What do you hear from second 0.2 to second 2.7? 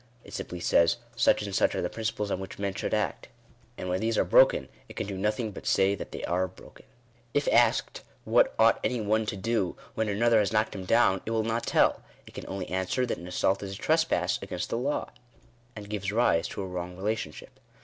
It simply says, such and such are the principles on which